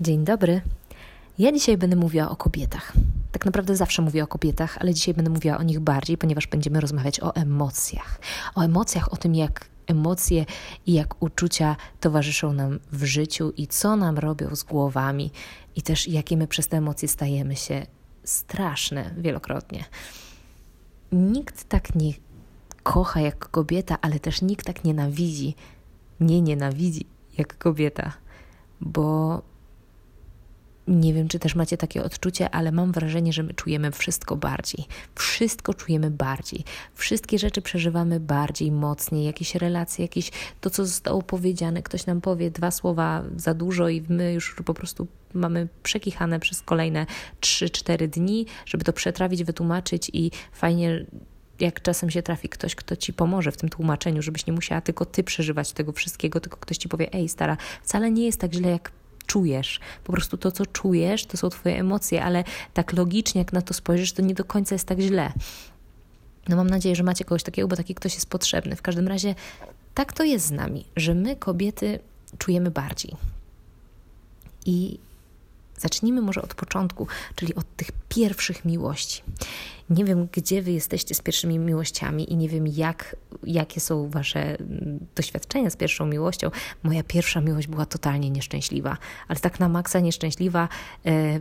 [0.00, 0.60] Dzień dobry.
[1.38, 2.92] Ja dzisiaj będę mówiła o kobietach.
[3.32, 6.80] Tak naprawdę zawsze mówię o kobietach, ale dzisiaj będę mówiła o nich bardziej, ponieważ będziemy
[6.80, 8.20] rozmawiać o emocjach.
[8.54, 10.46] O emocjach, o tym, jak emocje
[10.86, 15.30] i jak uczucia towarzyszą nam w życiu i co nam robią z głowami,
[15.76, 17.86] i też jakie my przez te emocje stajemy się
[18.24, 19.84] straszne wielokrotnie.
[21.12, 22.12] Nikt tak nie
[22.82, 25.54] kocha jak kobieta, ale też nikt tak nienawidzi,
[26.20, 27.06] nie nienawidzi
[27.38, 28.12] jak kobieta,
[28.80, 29.42] bo
[30.88, 34.84] nie wiem, czy też macie takie odczucie, ale mam wrażenie, że my czujemy wszystko bardziej.
[35.14, 36.64] Wszystko czujemy bardziej.
[36.94, 39.24] Wszystkie rzeczy przeżywamy bardziej, mocniej.
[39.24, 40.30] Jakieś relacje, jakieś
[40.60, 41.82] to, co zostało powiedziane.
[41.82, 46.62] Ktoś nam powie dwa słowa za dużo i my już po prostu mamy przekichane przez
[46.62, 47.06] kolejne
[47.40, 51.06] 3-4 dni, żeby to przetrawić, wytłumaczyć i fajnie
[51.60, 55.04] jak czasem się trafi ktoś, kto ci pomoże w tym tłumaczeniu, żebyś nie musiała tylko
[55.04, 58.70] ty przeżywać tego wszystkiego, tylko ktoś ci powie, ej stara, wcale nie jest tak źle,
[58.70, 58.92] jak
[59.30, 59.80] czujesz.
[60.04, 63.74] Po prostu to, co czujesz, to są Twoje emocje, ale tak logicznie, jak na to
[63.74, 65.32] spojrzysz, to nie do końca jest tak źle.
[66.48, 68.76] No mam nadzieję, że macie kogoś takiego, bo taki ktoś jest potrzebny.
[68.76, 69.34] W każdym razie
[69.94, 71.98] tak to jest z nami, że my, kobiety,
[72.38, 73.16] czujemy bardziej.
[74.66, 74.98] I
[75.80, 79.22] zacznijmy może od początku, czyli od tych pierwszych miłości.
[79.90, 84.58] Nie wiem, gdzie wy jesteście z pierwszymi miłościami i nie wiem, jak, jakie są wasze
[84.58, 86.50] mm, doświadczenia z pierwszą miłością.
[86.82, 88.96] Moja pierwsza miłość była totalnie nieszczęśliwa,
[89.28, 90.68] ale tak na maksa nieszczęśliwa,
[91.06, 91.40] e,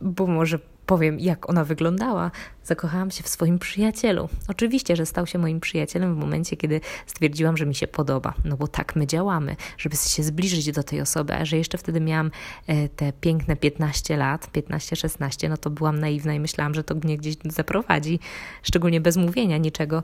[0.00, 2.30] bo może powiem, jak ona wyglądała,
[2.64, 4.28] zakochałam się w swoim przyjacielu.
[4.48, 8.34] Oczywiście, że stał się moim przyjacielem w momencie, kiedy stwierdziłam, że mi się podoba.
[8.44, 11.34] No bo tak my działamy, żeby się zbliżyć do tej osoby.
[11.34, 12.30] A że jeszcze wtedy miałam
[12.66, 17.18] e, te piękne 15 lat, 15-16, no to byłam naiwna i myślałam, że to mnie
[17.18, 18.18] gdzieś zaprowadzi,
[18.62, 20.02] szczególnie bez mówienia niczego.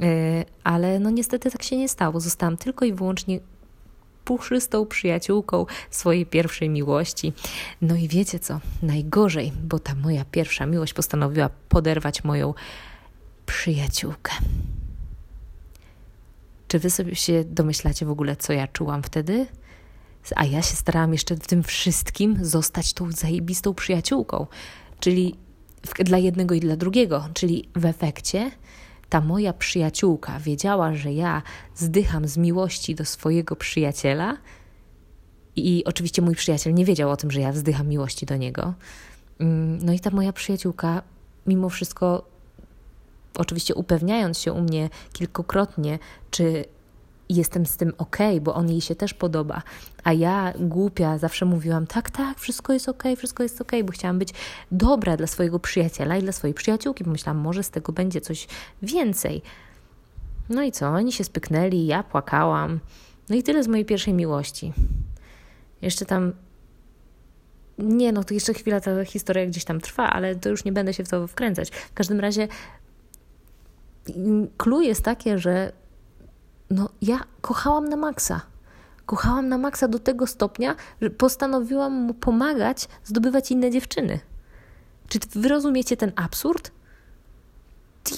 [0.00, 2.20] E, ale no niestety tak się nie stało.
[2.20, 3.40] Zostałam tylko i wyłącznie
[4.28, 7.32] puszystą przyjaciółką swojej pierwszej miłości.
[7.82, 8.60] No i wiecie co?
[8.82, 12.54] Najgorzej, bo ta moja pierwsza miłość postanowiła poderwać moją
[13.46, 14.32] przyjaciółkę.
[16.68, 19.46] Czy wy sobie się domyślacie w ogóle, co ja czułam wtedy?
[20.36, 24.46] A ja się starałam jeszcze w tym wszystkim zostać tą zajebistą przyjaciółką,
[25.00, 25.34] czyli
[25.98, 28.50] dla jednego i dla drugiego, czyli w efekcie
[29.08, 31.42] ta moja przyjaciółka wiedziała, że ja
[31.74, 34.36] zdycham z miłości do swojego przyjaciela,
[35.58, 38.74] i oczywiście mój przyjaciel nie wiedział o tym, że ja wzdycham miłości do niego.
[39.38, 41.02] Mm, no i ta moja przyjaciółka,
[41.46, 42.24] mimo wszystko,
[43.34, 45.98] oczywiście upewniając się u mnie kilkukrotnie,
[46.30, 46.64] czy
[47.28, 49.62] jestem z tym ok, bo on jej się też podoba.
[50.04, 54.18] A ja, głupia, zawsze mówiłam: tak, tak, wszystko jest ok, wszystko jest ok, bo chciałam
[54.18, 54.28] być
[54.72, 57.04] dobra dla swojego przyjaciela i dla swojej przyjaciółki.
[57.04, 58.48] Pomyślałam, może z tego będzie coś
[58.82, 59.42] więcej.
[60.48, 60.88] No i co?
[60.88, 62.80] Oni się spyknęli, ja płakałam.
[63.28, 64.72] No i tyle z mojej pierwszej miłości.
[65.82, 66.32] Jeszcze tam.
[67.78, 70.94] Nie, no to jeszcze chwila ta historia gdzieś tam trwa, ale to już nie będę
[70.94, 71.70] się w to wkręcać.
[71.70, 72.48] W każdym razie.
[74.58, 75.72] Clue jest takie, że
[76.70, 78.40] no ja kochałam na maksa.
[79.06, 84.20] Kochałam na maksa do tego stopnia, że postanowiłam mu pomagać zdobywać inne dziewczyny.
[85.08, 86.70] Czy wy rozumiecie ten absurd?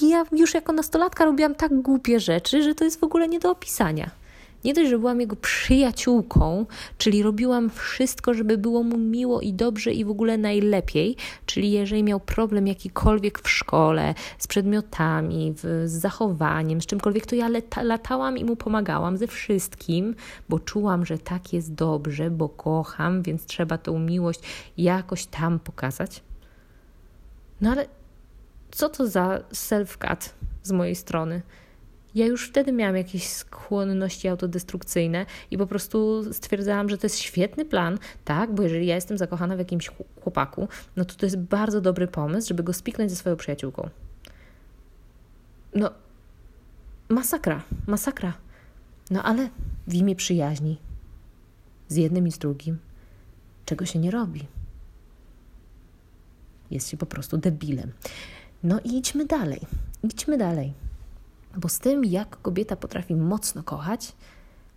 [0.03, 3.51] Ja już jako nastolatka robiłam tak głupie rzeczy, że to jest w ogóle nie do
[3.51, 4.11] opisania.
[4.65, 6.67] Nie dość, że byłam jego przyjaciółką,
[6.99, 11.17] czyli robiłam wszystko, żeby było mu miło i dobrze i w ogóle najlepiej,
[11.47, 17.37] czyli jeżeli miał problem jakikolwiek w szkole, z przedmiotami, w, z zachowaniem, z czymkolwiek, to
[17.37, 20.15] ja lata, latałam i mu pomagałam ze wszystkim,
[20.49, 24.41] bo czułam, że tak jest dobrze, bo kocham, więc trzeba tą miłość
[24.77, 26.23] jakoś tam pokazać.
[27.61, 27.87] No ale
[28.71, 30.31] co to za self-cut
[30.63, 31.43] z mojej strony?
[32.15, 37.65] Ja już wtedy miałam jakieś skłonności autodestrukcyjne i po prostu stwierdzałam, że to jest świetny
[37.65, 39.91] plan, tak, bo jeżeli ja jestem zakochana w jakimś
[40.23, 43.89] chłopaku, no to to jest bardzo dobry pomysł, żeby go spiknąć ze swoją przyjaciółką.
[45.75, 45.91] No,
[47.09, 48.33] masakra, masakra.
[49.11, 49.51] No ale
[49.87, 50.79] w imię przyjaźni
[51.89, 52.79] z jednym i z drugim,
[53.65, 54.47] czego się nie robi.
[56.71, 57.93] Jest się po prostu debilem.
[58.63, 59.61] No i idźmy dalej.
[60.03, 60.75] Idźmy dalej.
[61.57, 64.13] Bo z tym, jak kobieta potrafi mocno kochać,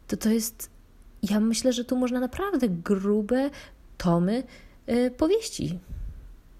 [0.07, 0.69] to to jest,
[1.23, 3.49] ja myślę, że tu można naprawdę grube
[3.97, 4.43] tomy
[4.89, 5.79] y, powieści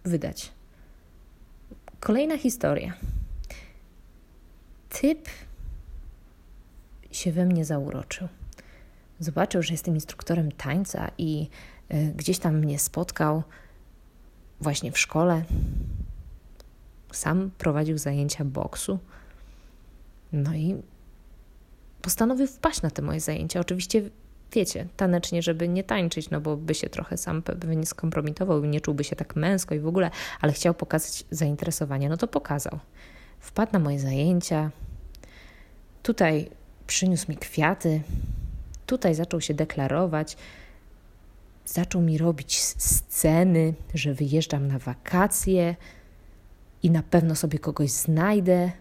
[0.04, 0.52] wydać.
[2.00, 2.94] Kolejna historia.
[4.90, 5.30] Typ
[7.12, 8.28] się we mnie zauroczył.
[9.20, 11.50] Zobaczył, że jestem instruktorem tańca i
[11.94, 13.44] y, gdzieś tam mnie spotkał
[14.62, 15.44] właśnie w szkole.
[17.12, 19.00] Sam prowadził zajęcia boksu.
[20.34, 20.76] No i
[22.02, 23.60] postanowił wpaść na te moje zajęcia.
[23.60, 24.10] Oczywiście
[24.54, 28.82] wiecie, tanecznie, żeby nie tańczyć, no bo by się trochę sam pewnie skompromitował i nie
[28.82, 32.80] czułby się tak męsko i w ogóle, ale chciał pokazać zainteresowanie, no to pokazał.
[33.40, 34.72] Wpadł na moje zajęcia,
[36.04, 36.50] tutaj
[36.88, 38.02] przyniósł mi kwiaty,
[38.86, 40.38] tutaj zaczął się deklarować,
[41.66, 45.76] zaczął mi robić sceny, że wyjeżdżam na wakacje
[46.84, 48.72] i na pewno sobie kogoś znajdę.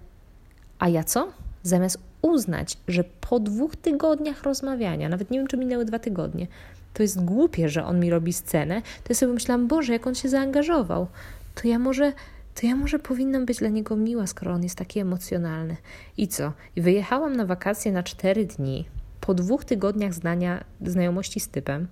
[0.79, 1.33] A ja co?
[1.63, 6.47] Zamiast uznać, że po dwóch tygodniach rozmawiania, nawet nie wiem, czy minęły dwa tygodnie,
[6.95, 10.15] to jest głupie, że on mi robi scenę, to ja sobie myślałam, Boże, jak on
[10.15, 11.07] się zaangażował.
[11.55, 12.13] To ja może,
[12.55, 15.77] to ja może powinnam być dla niego miła, skoro on jest taki emocjonalny.
[16.17, 16.53] I co?
[16.77, 18.85] I wyjechałam na wakacje na cztery dni.
[19.21, 21.89] Po dwóch tygodniach znania, znajomości z typem,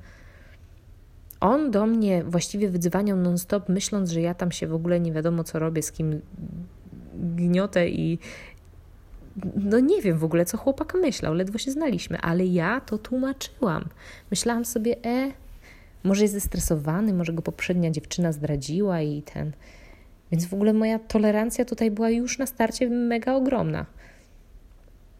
[1.40, 5.44] on do mnie właściwie wydzwaniał non-stop, myśląc, że ja tam się w ogóle nie wiadomo
[5.44, 6.20] co robię, z kim
[7.14, 8.18] gniotę i,
[9.56, 13.88] no nie wiem w ogóle, co chłopak myślał, ledwo się znaliśmy, ale ja to tłumaczyłam.
[14.30, 15.32] Myślałam sobie, e,
[16.04, 19.52] może jest zestresowany, może go poprzednia dziewczyna zdradziła i ten.
[20.32, 23.86] Więc w ogóle moja tolerancja tutaj była już na starcie mega ogromna.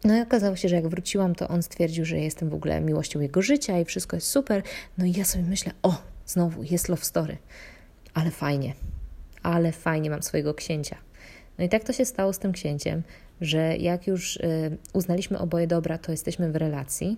[0.04, 3.20] No i okazało się, że jak wróciłam, to on stwierdził, że jestem w ogóle miłością
[3.20, 4.62] jego życia i wszystko jest super.
[4.98, 7.36] No i ja sobie myślę, o, znowu jest love story.
[8.14, 8.74] Ale fajnie,
[9.42, 10.96] ale fajnie mam swojego księcia.
[11.60, 13.02] No i tak to się stało z tym księciem,
[13.40, 17.16] że jak już y, uznaliśmy oboje dobra, to jesteśmy w relacji,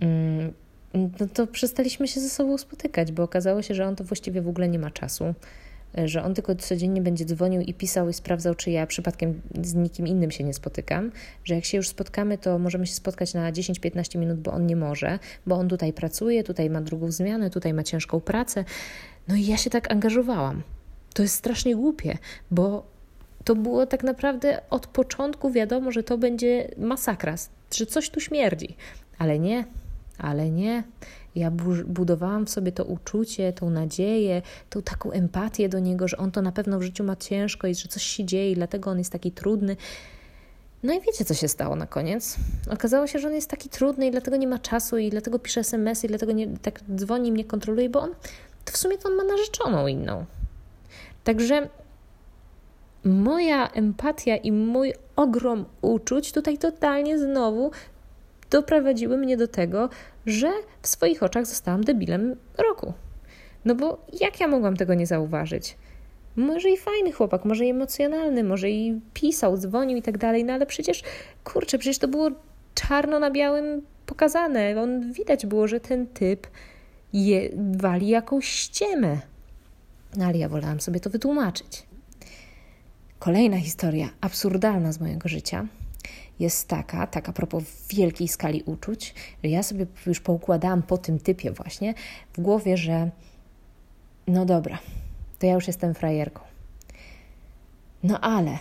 [0.00, 0.52] mm,
[0.94, 4.48] no to przestaliśmy się ze sobą spotykać, bo okazało się, że on to właściwie w
[4.48, 5.34] ogóle nie ma czasu,
[5.98, 9.74] y, że on tylko codziennie będzie dzwonił i pisał i sprawdzał, czy ja przypadkiem z
[9.74, 11.12] nikim innym się nie spotykam,
[11.44, 14.76] że jak się już spotkamy, to możemy się spotkać na 10-15 minut, bo on nie
[14.76, 18.64] może, bo on tutaj pracuje, tutaj ma drugą zmianę, tutaj ma ciężką pracę.
[19.28, 20.62] No i ja się tak angażowałam.
[21.14, 22.18] To jest strasznie głupie,
[22.50, 22.86] bo
[23.44, 27.34] to było tak naprawdę od początku wiadomo, że to będzie masakra,
[27.74, 28.76] że coś tu śmierdzi.
[29.18, 29.64] Ale nie,
[30.18, 30.84] ale nie.
[31.34, 31.50] Ja
[31.86, 36.42] budowałam w sobie to uczucie, tą nadzieję, tą taką empatię do niego, że on to
[36.42, 39.12] na pewno w życiu ma ciężko i że coś się dzieje, i dlatego on jest
[39.12, 39.76] taki trudny.
[40.82, 42.36] No i wiecie, co się stało na koniec?
[42.70, 45.60] Okazało się, że on jest taki trudny i dlatego nie ma czasu, i dlatego pisze
[45.60, 48.10] SMS, i dlatego nie, tak dzwoni i mnie kontroluje, bo on
[48.64, 50.24] to w sumie to on ma narzeczoną inną.
[51.24, 51.68] Także
[53.04, 57.70] moja empatia i mój ogrom uczuć tutaj totalnie znowu
[58.50, 59.88] doprowadziły mnie do tego,
[60.26, 60.52] że
[60.82, 62.92] w swoich oczach zostałam debilem roku.
[63.64, 65.76] No bo jak ja mogłam tego nie zauważyć?
[66.36, 70.52] Może i fajny chłopak, może i emocjonalny, może i pisał, dzwonił i tak dalej, no
[70.52, 71.02] ale przecież,
[71.44, 72.30] kurczę, przecież to było
[72.74, 74.82] czarno na białym pokazane.
[74.82, 76.46] On widać było, że ten typ
[77.12, 79.18] je, wali jakąś ściemę.
[80.16, 81.82] No ale ja wolałam sobie to wytłumaczyć.
[83.18, 85.66] Kolejna historia absurdalna z mojego życia
[86.38, 89.14] jest taka, tak a propos wielkiej skali uczuć,
[89.44, 91.94] że ja sobie już poukładałam po tym typie właśnie
[92.32, 93.10] w głowie, że
[94.26, 94.78] no dobra,
[95.38, 96.40] to ja już jestem frajerką.
[98.02, 98.58] No ale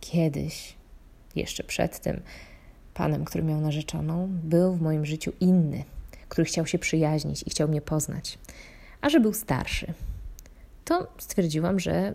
[0.00, 0.74] kiedyś,
[1.36, 2.20] jeszcze przed tym
[2.94, 5.84] panem, który miał narzeczoną, był w moim życiu inny,
[6.28, 8.38] który chciał się przyjaźnić i chciał mnie poznać.
[9.00, 9.94] A że był starszy,
[10.84, 12.14] to stwierdziłam, że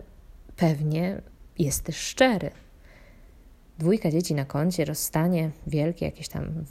[0.56, 1.22] pewnie
[1.58, 2.50] jest też szczery.
[3.78, 6.64] Dwójka dzieci na koncie, rozstanie wielkie, jakiś tam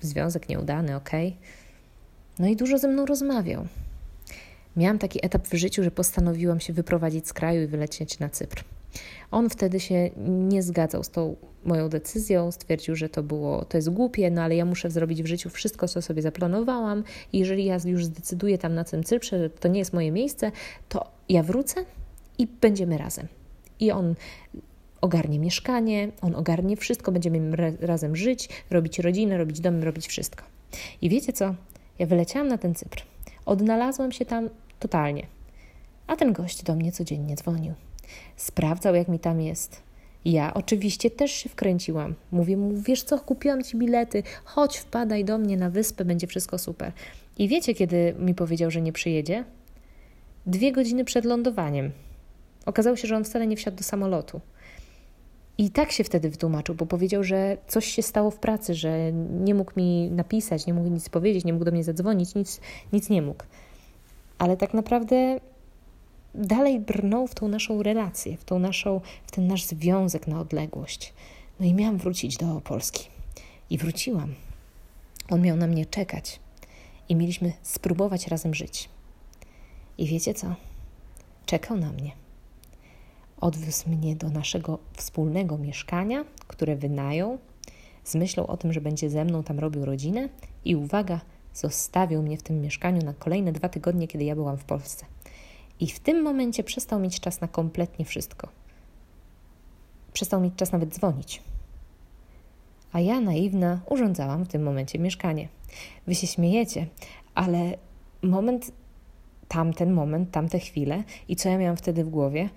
[0.00, 1.10] związek nieudany, ok.
[2.38, 3.66] No i dużo ze mną rozmawiał.
[4.76, 8.64] Miałam taki etap w życiu, że postanowiłam się wyprowadzić z kraju i wylecieć na Cypr.
[9.30, 13.90] On wtedy się nie zgadzał z tą moją decyzją, stwierdził, że to było, to jest
[13.90, 17.76] głupie, no ale ja muszę zrobić w życiu wszystko, co sobie zaplanowałam i jeżeli ja
[17.84, 20.52] już zdecyduję tam na tym Cyprze, że to nie jest moje miejsce,
[20.88, 21.84] to ja wrócę
[22.38, 23.26] i będziemy razem.
[23.80, 24.14] I on
[25.00, 30.44] ogarnie mieszkanie, on ogarnie wszystko, będziemy razem żyć, robić rodzinę, robić dom, robić wszystko.
[31.02, 31.54] I wiecie co?
[31.98, 33.02] Ja wyleciałam na ten Cypr.
[33.46, 35.26] Odnalazłam się tam totalnie.
[36.06, 37.74] A ten gość do mnie codziennie dzwonił.
[38.36, 39.82] Sprawdzał, jak mi tam jest.
[40.24, 42.14] Ja oczywiście też się wkręciłam.
[42.32, 46.58] Mówię mu, wiesz co, kupiłam ci bilety, chodź, wpadaj do mnie na wyspę, będzie wszystko
[46.58, 46.92] super.
[47.38, 49.44] I wiecie, kiedy mi powiedział, że nie przyjedzie?
[50.46, 51.90] Dwie godziny przed lądowaniem.
[52.66, 54.40] Okazało się, że on wcale nie wsiadł do samolotu.
[55.58, 59.54] I tak się wtedy wytłumaczył, bo powiedział, że coś się stało w pracy, że nie
[59.54, 62.60] mógł mi napisać, nie mógł nic powiedzieć, nie mógł do mnie zadzwonić, nic,
[62.92, 63.44] nic nie mógł.
[64.38, 65.40] Ale tak naprawdę
[66.34, 71.12] dalej brnął w tą naszą relację, w, tą naszą, w ten nasz związek na odległość.
[71.60, 73.08] No i miałam wrócić do Polski.
[73.70, 74.34] I wróciłam.
[75.30, 76.40] On miał na mnie czekać.
[77.08, 78.88] I mieliśmy spróbować razem żyć.
[79.98, 80.54] I wiecie co?
[81.46, 82.12] Czekał na mnie.
[83.40, 87.38] Odwiózł mnie do naszego wspólnego mieszkania, które wynajął.
[88.04, 90.28] z myślą o tym, że będzie ze mną tam robił rodzinę
[90.64, 91.20] i uwaga,
[91.54, 95.06] zostawił mnie w tym mieszkaniu na kolejne dwa tygodnie, kiedy ja byłam w Polsce.
[95.80, 98.48] I w tym momencie przestał mieć czas na kompletnie wszystko.
[100.12, 101.42] Przestał mieć czas nawet dzwonić.
[102.92, 105.48] A ja, naiwna, urządzałam w tym momencie mieszkanie.
[106.06, 106.86] Wy się śmiejecie,
[107.34, 107.76] ale
[108.22, 108.72] moment,
[109.48, 112.48] tamten moment, tamte chwile i co ja miałam wtedy w głowie,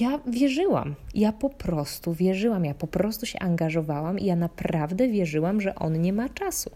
[0.00, 0.94] ja wierzyłam.
[1.14, 2.64] Ja po prostu wierzyłam.
[2.64, 6.70] Ja po prostu się angażowałam i ja naprawdę wierzyłam, że on nie ma czasu.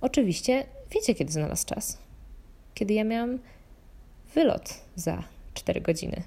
[0.00, 1.98] Oczywiście, wiecie, kiedy znalazł czas?
[2.74, 3.38] Kiedy ja miałam
[4.34, 5.22] wylot za
[5.54, 6.22] 4 godziny.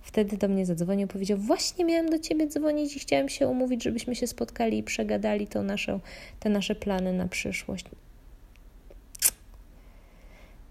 [0.00, 4.14] Wtedy do mnie zadzwonił, powiedział: Właśnie miałem do ciebie dzwonić i chciałem się umówić, żebyśmy
[4.14, 6.00] się spotkali i przegadali to naszą,
[6.40, 7.84] te nasze plany na przyszłość.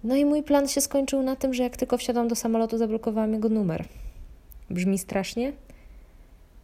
[0.04, 3.34] No i mój plan się skończył na tym, że jak tylko wsiadłam do samolotu, zablokowałam
[3.34, 3.86] jego numer.
[4.70, 5.54] Brzmi strasznie?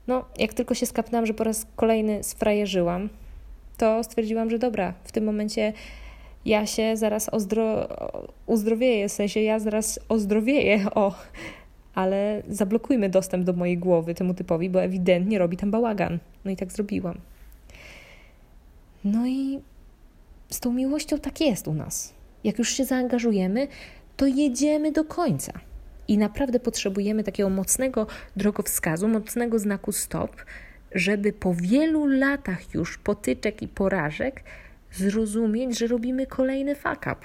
[0.08, 3.10] No, jak tylko się skapnęłam, że po raz kolejny sfrajerzyłam,
[3.78, 5.74] to stwierdziłam, że dobra, w tym momencie
[6.46, 7.88] ja się zaraz ozdro...
[8.46, 11.16] uzdrowieję, w sensie ja zaraz ozdrowieję, o,
[11.96, 16.20] ale zablokujmy dostęp do mojej głowy temu typowi, bo ewidentnie robi tam bałagan.
[16.46, 17.18] No i tak zrobiłam.
[19.04, 19.60] No i
[20.50, 22.14] z tą miłością tak jest u nas.
[22.44, 23.68] Jak już się zaangażujemy,
[24.18, 25.54] to jedziemy do końca.
[26.08, 30.36] I naprawdę potrzebujemy takiego mocnego drogowskazu, mocnego znaku stop,
[30.92, 34.44] żeby po wielu latach już potyczek i porażek
[34.94, 37.16] zrozumieć, że robimy kolejny fuck up.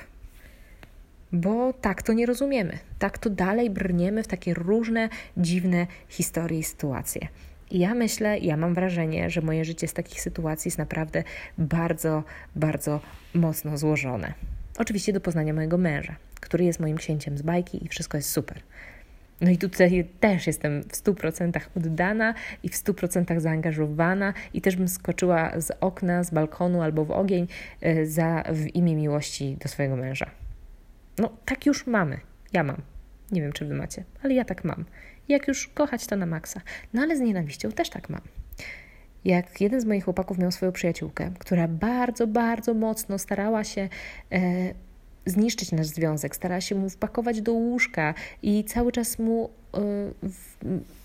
[1.33, 2.79] Bo tak to nie rozumiemy.
[2.99, 7.29] Tak to dalej brniemy w takie różne, dziwne historie i sytuacje.
[7.71, 11.25] I ja myślę, ja mam wrażenie, że moje życie z takich sytuacji jest naprawdę
[11.59, 12.25] bardzo,
[12.57, 13.01] bardzo
[13.35, 14.33] mocno złożone.
[14.79, 18.63] Oczywiście do poznania mojego męża, który jest moim księciem z bajki i wszystko jest super.
[19.43, 24.89] No i tutaj też jestem w 100% oddana i w 100% zaangażowana i też bym
[24.89, 27.47] skoczyła z okna, z balkonu albo w ogień
[27.81, 30.31] e, za, w imię miłości do swojego męża.
[31.19, 32.21] No tak już mamy.
[32.53, 32.83] Ja mam.
[33.33, 34.85] Nie wiem, czy wy macie, ale ja tak mam.
[35.29, 36.61] Jak już kochać, to na maksa.
[36.95, 38.21] No ale z nienawiścią też tak mam
[39.25, 43.89] jak jeden z moich chłopaków miał swoją przyjaciółkę, która bardzo, bardzo mocno starała się
[44.33, 44.39] e,
[45.27, 49.81] zniszczyć nasz związek, starała się mu wpakować do łóżka i cały czas mu e,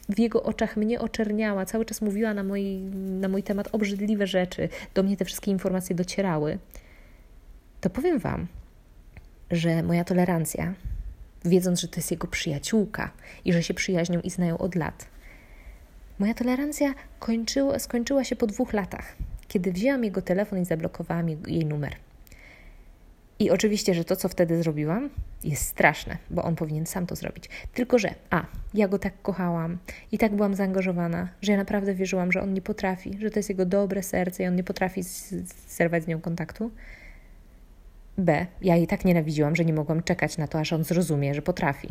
[0.09, 4.69] w, jego oczach mnie oczerniała, cały czas mówiła na mój, na mój temat obrzydliwe rzeczy,
[4.93, 6.59] do mnie te wszystkie informacje docierały,
[7.81, 8.47] to powiem Wam,
[9.51, 10.73] że moja tolerancja,
[11.45, 13.11] wiedząc, że to jest jego przyjaciółka
[13.45, 15.07] i że się przyjaźnią i znają od lat,
[16.19, 19.15] Moja tolerancja kończyło, skończyła się po dwóch latach,
[19.47, 21.95] kiedy wzięłam jego telefon i zablokowałam jej numer.
[23.39, 25.09] I oczywiście, że to, co wtedy zrobiłam,
[25.43, 27.49] jest straszne, bo on powinien sam to zrobić.
[27.73, 29.77] Tylko, że A, ja go tak kochałam
[30.11, 33.49] i tak byłam zaangażowana, że ja naprawdę wierzyłam, że on nie potrafi, że to jest
[33.49, 35.01] jego dobre serce i on nie potrafi
[35.69, 36.71] zerwać z nią kontaktu.
[38.17, 41.41] B, ja jej tak nienawidziłam, że nie mogłam czekać na to, aż on zrozumie, że
[41.41, 41.89] potrafi.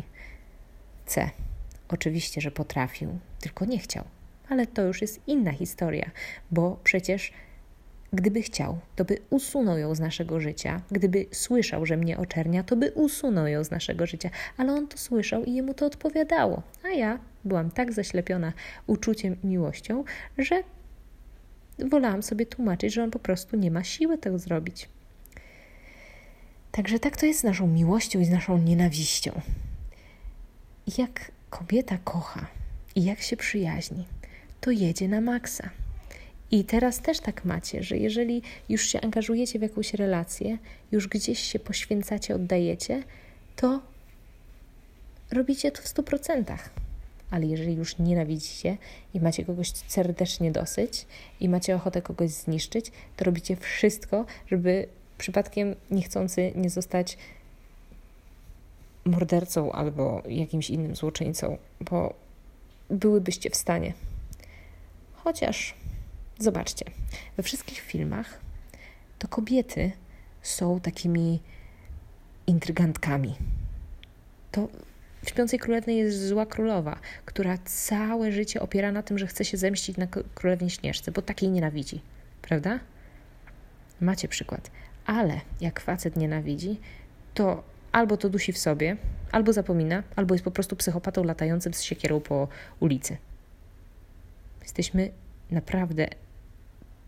[1.05, 1.29] C,
[1.89, 4.03] oczywiście, że potrafił, tylko nie chciał
[4.49, 6.11] ale to już jest inna historia,
[6.51, 7.31] bo przecież
[8.13, 10.81] gdyby chciał, to by usunął ją z naszego życia.
[10.91, 14.97] Gdyby słyszał, że mnie oczernia, to by usunął ją z naszego życia, ale on to
[14.97, 16.61] słyszał i jemu to odpowiadało.
[16.83, 18.53] A ja byłam tak zaślepiona
[18.87, 20.03] uczuciem i miłością,
[20.37, 20.63] że
[21.79, 24.89] wolałam sobie tłumaczyć, że on po prostu nie ma siły tego zrobić.
[26.71, 29.41] Także tak to jest z naszą miłością i z naszą nienawiścią.
[30.97, 32.47] Jak kobieta kocha
[32.95, 34.05] i jak się przyjaźni,
[34.61, 35.69] to jedzie na maksa.
[36.51, 40.57] I teraz też tak macie, że jeżeli już się angażujecie w jakąś relację,
[40.91, 43.03] już gdzieś się poświęcacie, oddajecie,
[43.55, 43.81] to
[45.31, 46.57] robicie to w 100%.
[47.31, 48.77] Ale jeżeli już nienawidzicie
[49.13, 51.05] i macie kogoś serdecznie dosyć
[51.39, 54.87] i macie ochotę kogoś zniszczyć, to robicie wszystko, żeby
[55.17, 57.17] przypadkiem niechcący nie zostać
[59.05, 62.13] mordercą albo jakimś innym złoczyńcą, bo
[62.89, 63.93] byłybyście w stanie.
[65.13, 65.73] Chociaż,
[66.39, 66.85] zobaczcie,
[67.37, 68.39] we wszystkich filmach
[69.19, 69.91] to kobiety
[70.41, 71.39] są takimi
[72.47, 73.35] intrygantkami.
[74.51, 74.67] To
[75.23, 79.57] w Śpiącej Królewnej jest zła królowa, która całe życie opiera na tym, że chce się
[79.57, 82.01] zemścić na królewnie Śnieżce, bo takiej nienawidzi.
[82.41, 82.79] Prawda?
[84.01, 84.71] Macie przykład.
[85.05, 86.79] Ale jak facet nienawidzi,
[87.33, 88.97] to albo to dusi w sobie,
[89.31, 92.47] albo zapomina, albo jest po prostu psychopatą latającym z siekierą po
[92.79, 93.17] ulicy.
[94.61, 95.11] Jesteśmy
[95.51, 96.07] naprawdę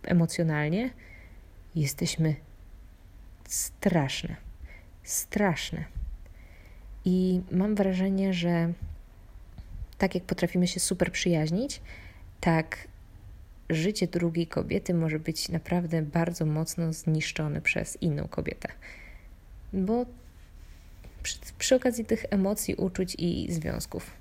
[0.04, 0.90] emocjonalnie,
[1.76, 2.36] jesteśmy
[3.48, 4.36] straszne.
[5.04, 5.86] Straszne.
[7.06, 8.74] I mam wrażenie, że
[9.98, 11.82] tak jak potrafimy się super przyjaźnić,
[12.40, 12.88] tak
[13.70, 18.70] życie drugiej kobiety może być naprawdę bardzo mocno zniszczone przez inną kobietę.
[19.74, 20.06] Bo
[21.24, 24.12] przy, przy okazji tych emocji, uczuć i związków.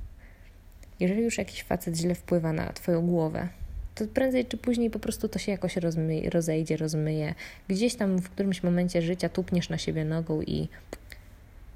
[1.00, 3.49] Jeżeli już jakiś facet źle wpływa na Twoją głowę,
[3.98, 7.34] to prędzej czy później po prostu to się jakoś rozmyje, rozejdzie, rozmyje.
[7.68, 10.68] Gdzieś tam w którymś momencie życia tupniesz na siebie nogą i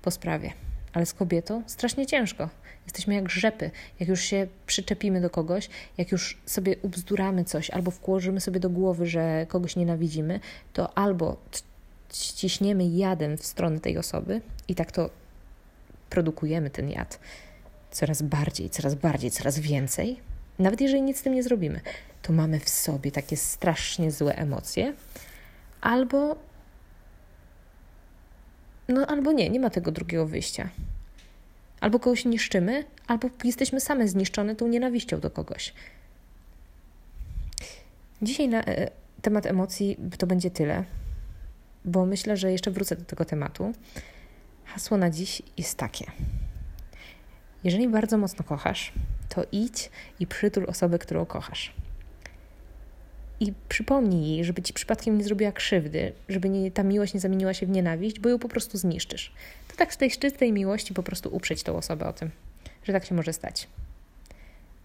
[0.03, 0.53] po sprawie.
[0.93, 2.49] Ale z kobietą strasznie ciężko.
[2.85, 3.71] Jesteśmy jak rzepy.
[4.01, 8.71] Jak już się przyczepimy do kogoś, jak już sobie ubzduramy coś, albo wkłożymy sobie do
[8.71, 10.41] głowy, że kogoś nienawidzimy,
[10.73, 11.37] to albo
[12.13, 15.11] ściśniemy jadem w stronę tej osoby i tak to
[16.11, 17.19] produkujemy ten jad
[17.93, 20.21] coraz bardziej, coraz bardziej, coraz więcej,
[20.63, 21.81] nawet jeżeli nic z tym nie zrobimy,
[22.23, 24.95] to mamy w sobie takie strasznie złe emocje,
[25.81, 26.37] albo
[28.89, 30.69] no albo nie, nie ma tego drugiego wyjścia.
[31.81, 35.75] Albo kogoś niszczymy, albo jesteśmy same zniszczone tą nienawiścią do kogoś.
[38.23, 38.91] Dzisiaj na e,
[39.23, 40.85] temat emocji to będzie tyle,
[41.85, 43.73] bo myślę, że jeszcze wrócę do tego tematu.
[44.65, 46.05] Hasło na dziś jest takie.
[47.65, 48.93] Jeżeli bardzo mocno kochasz,
[49.29, 49.91] to idź
[50.21, 51.73] i przytul osobę, którą kochasz.
[53.41, 57.55] I przypomnij jej, żeby ci przypadkiem nie zrobiła krzywdy, żeby nie, ta miłość nie zamieniła
[57.55, 59.33] się w nienawiść, bo ją po prostu zniszczysz.
[59.69, 62.31] To tak z tej czystej miłości po prostu uprzeć tą osobę o tym,
[62.85, 63.69] że tak się może stać.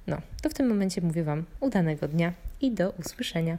[0.08, 3.58] No, to w tym momencie mówię Wam udanego dnia i do usłyszenia.